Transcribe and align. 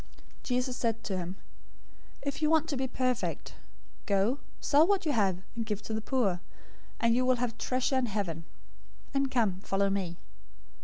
019:021 0.39 0.43
Jesus 0.45 0.77
said 0.77 1.03
to 1.03 1.15
him, 1.15 1.35
"If 2.23 2.41
you 2.41 2.49
want 2.49 2.67
to 2.69 2.75
be 2.75 2.87
perfect, 2.87 3.53
go, 4.07 4.39
sell 4.59 4.87
what 4.87 5.05
you 5.05 5.11
have, 5.11 5.43
and 5.55 5.63
give 5.63 5.83
to 5.83 5.93
the 5.93 6.01
poor, 6.01 6.39
and 6.99 7.13
you 7.13 7.23
will 7.23 7.35
have 7.35 7.55
treasure 7.59 7.99
in 7.99 8.07
heaven; 8.07 8.45
and 9.13 9.29
come, 9.29 9.59
follow 9.61 9.91
me." 9.91 10.17